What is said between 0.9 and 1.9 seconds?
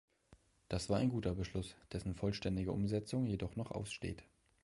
ein guter Beschluss,